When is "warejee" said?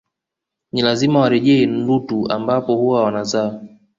1.19-1.65